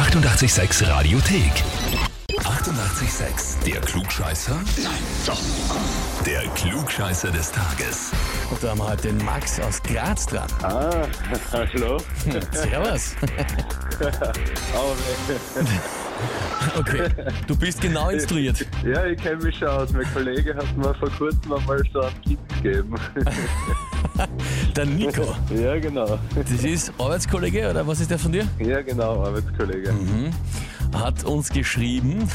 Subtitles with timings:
[0.00, 1.52] 886 Radiothek.
[2.38, 3.62] 88,6.
[3.66, 4.54] Der Klugscheißer?
[4.82, 4.92] Nein,
[5.26, 5.38] doch.
[6.24, 8.10] Der Klugscheißer des Tages.
[8.50, 10.48] Und da haben wir heute den Max aus Graz dran.
[10.62, 11.06] Ah,
[11.52, 11.98] hallo.
[12.50, 13.14] Servus.
[16.78, 17.08] Okay,
[17.46, 18.66] du bist genau instruiert.
[18.84, 19.92] ja, ich kenne mich schon aus.
[19.92, 22.94] Mein Kollege hat mir vor kurzem einmal so einen Tipp gegeben.
[24.76, 25.34] Der Nico.
[25.54, 26.18] ja, genau.
[26.34, 28.46] Das ist Arbeitskollege oder was ist der von dir?
[28.58, 29.94] Ja, genau, Arbeitskollege.
[30.94, 32.28] Hat uns geschrieben,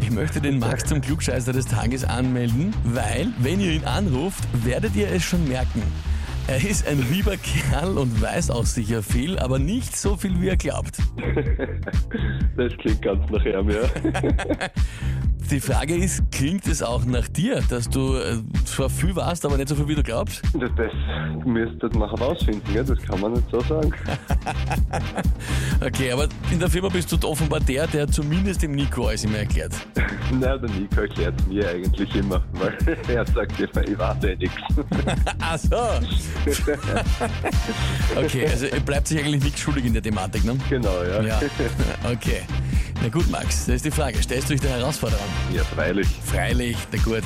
[0.00, 4.94] ich möchte den Max zum Klugscheißer des Tages anmelden, weil, wenn ihr ihn anruft, werdet
[4.94, 5.82] ihr es schon merken.
[6.48, 10.48] Er ist ein lieber Kerl und weiß auch sicher viel, aber nicht so viel, wie
[10.48, 10.96] er glaubt.
[12.56, 13.82] Das klingt ganz nach ihm, ja.
[15.50, 19.56] Die Frage ist, klingt es auch nach dir, dass du äh, zwar viel warst, aber
[19.56, 20.42] nicht so viel, wie du glaubst?
[20.52, 20.92] Das, das
[21.46, 22.84] müsstet man herausfinden, gell?
[22.84, 23.90] das kann man nicht so sagen.
[25.80, 29.38] Okay, aber in der Firma bist du offenbar der, der zumindest dem Nico alles immer
[29.38, 29.72] erklärt.
[30.32, 32.76] Nein, der Nico erklärt mir eigentlich immer, weil
[33.08, 34.56] er sagt immer, ich weiß eh nichts.
[35.40, 35.76] Ach so.
[38.16, 40.56] Okay, also bleibt sich eigentlich nichts schuldig in der Thematik, ne?
[40.68, 41.22] Genau, ja.
[41.22, 41.40] Ja,
[42.10, 42.42] okay.
[43.02, 44.20] Na gut, Max, das ist die Frage.
[44.22, 45.24] Stellst du dich der Herausforderung?
[45.54, 46.08] Ja, freilich.
[46.24, 47.22] Freilich, na gut.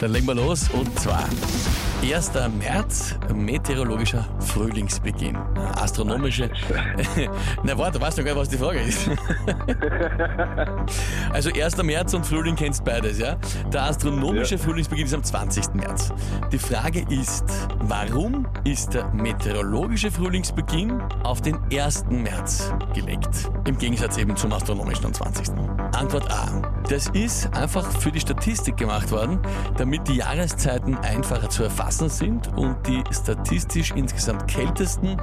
[0.00, 1.28] Dann legen wir los und zwar
[2.02, 2.32] 1.
[2.58, 5.36] März, meteorologischer Frühlingsbeginn.
[5.76, 6.50] Astronomische.
[7.62, 9.06] na warte, weißt du gar nicht, was die Frage ist.
[11.32, 11.82] also 1.
[11.82, 13.36] März und Frühling kennst beides, ja?
[13.70, 14.60] Der astronomische Ja.
[14.62, 15.74] Frühlingsbeginn ist am 20.
[15.74, 16.10] März.
[16.50, 17.44] Die Frage ist,
[17.80, 22.06] warum ist der meteorologische Frühlingsbeginn auf den 1.
[22.08, 23.50] März gelegt?
[23.66, 25.50] Im Gegensatz eben zum astronomischen am 20.
[25.92, 26.62] Antwort A.
[26.88, 29.38] Das ist einfach für die Statistik gemacht worden,
[29.76, 35.16] damit die Jahreszeiten einfacher zu erfassen sind und die statistisch insgesamt kältesten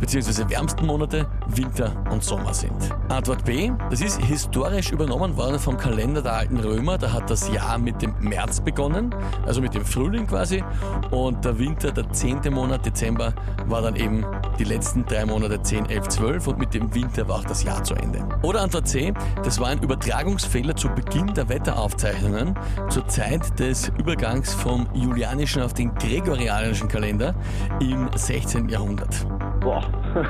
[0.00, 0.48] bzw.
[0.48, 2.72] wärmsten Monate Winter und Sommer sind.
[3.08, 3.70] Antwort B.
[3.90, 6.98] Das ist historisch übernommen worden vom Kalender der alten Römer.
[6.98, 9.14] Da hat das Jahr mit dem März begonnen,
[9.46, 10.62] also mit dem Frühling quasi.
[11.10, 13.34] Und der Winter, der zehnte Monat Dezember,
[13.66, 14.24] war dann eben
[14.58, 17.82] die letzten drei Monate 10, 11, 12 und mit dem Winter war auch das Jahr
[17.82, 18.26] zu Ende.
[18.42, 19.12] Oder Antwort C,
[19.42, 22.54] das war ein Übertragungsfehler zu Beginn der Wetteraufzeichnungen
[22.88, 27.34] zur Zeit des Übergangs vom julianischen auf den gregorianischen Kalender
[27.80, 28.68] im 16.
[28.68, 29.26] Jahrhundert.
[29.60, 29.82] Boah.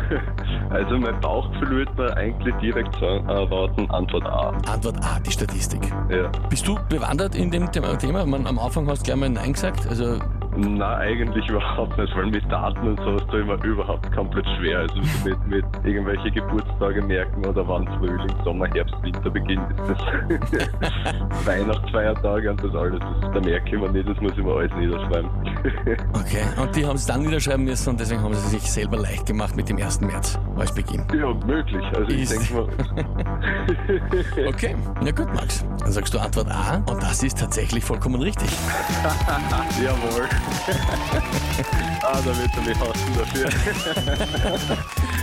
[0.71, 4.49] Also mein Bauchgefühl würde mir eigentlich direkt sagen, erwarten, Antwort A.
[4.73, 5.81] Antwort A, die Statistik.
[6.09, 6.31] Ja.
[6.49, 8.25] Bist du bewandert in dem Thema?
[8.25, 9.87] Man, am Anfang hast du gleich mal Nein gesagt.
[9.87, 10.19] Also,
[10.65, 14.79] Na, eigentlich überhaupt nicht, weil mit Daten und so ist da immer überhaupt komplett schwer.
[14.81, 19.91] Also so mit, mit irgendwelche Geburtstage merken oder wann Frühling, Sommer, Herbst, Winter beginnt, ist
[19.91, 23.01] das Weihnachtsfeiertage und das alles.
[23.01, 25.31] Das, da merke ich mir nicht, das muss ich mir alles niederschreiben.
[26.15, 26.45] okay.
[26.61, 29.57] Und die haben es dann niederschreiben müssen und deswegen haben sie sich selber leicht gemacht
[29.57, 30.01] mit dem 1.
[30.03, 31.05] März als Beginn.
[31.15, 31.85] ja, möglich.
[31.97, 32.69] Also ich Ist- denke mal,
[34.47, 35.65] Okay, na gut, Max.
[35.81, 38.49] Dann sagst du Antwort A und das ist tatsächlich vollkommen richtig.
[39.83, 40.29] jawohl.
[42.03, 43.49] ah, da wird er mich hassen dafür.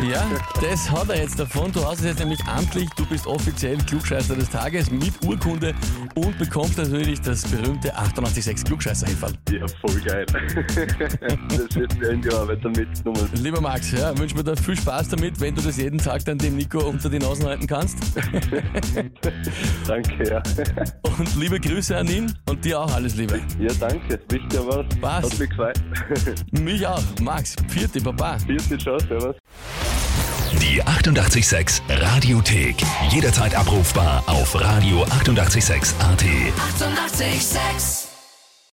[0.10, 0.26] Ja,
[0.62, 1.72] das hat er jetzt davon.
[1.74, 2.90] Du hast es jetzt nämlich amtlich.
[2.96, 5.76] Du bist offiziell Klugscheißer des Tages mit Urkunde
[6.16, 9.34] und bekommst natürlich das berühmte 886 klugscheißer -Häferl.
[9.52, 10.26] Ja, voll geil.
[10.26, 13.30] das wird mir in die Arbeit mitgenommen.
[13.34, 16.38] Lieber Max, ja, wünsche mir da viel Spaß damit, wenn du das jeden Tag dann
[16.38, 17.98] dem Nico unter die Nasen halten kannst.
[19.88, 20.42] Danke, ja.
[21.04, 23.40] Und liebe Grüße an ihn und dir auch alles Liebe.
[23.60, 24.20] Ja, danke.
[24.30, 24.86] Wisst ihr was?
[25.02, 25.32] Was?
[25.32, 25.82] Hat mich gefreut.
[26.52, 27.04] Mich auch.
[27.22, 28.38] Max, vierte Baba.
[28.40, 29.36] Vierte Ciao, servus.
[30.62, 32.76] Die 88,6 Radiothek.
[33.12, 36.24] Jederzeit abrufbar auf radio886.at.
[36.24, 37.30] 88,6.
[37.30, 38.09] Eighty-eight, sex.